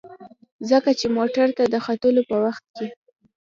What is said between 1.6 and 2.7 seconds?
د ختلو په وخت